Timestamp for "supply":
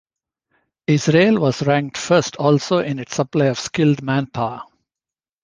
3.17-3.45